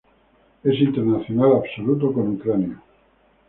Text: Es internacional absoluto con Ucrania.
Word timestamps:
Es 0.63 0.79
internacional 0.81 1.57
absoluto 1.57 2.11
con 2.11 2.29
Ucrania. 2.29 2.81